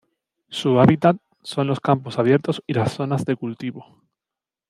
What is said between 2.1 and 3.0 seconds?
abiertos y las